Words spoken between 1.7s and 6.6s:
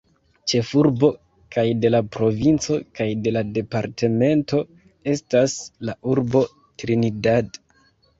de la provinco kaj de la departemento estas la urbo